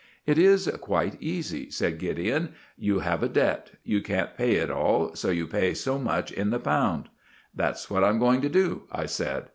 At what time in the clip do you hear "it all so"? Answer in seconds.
4.55-5.29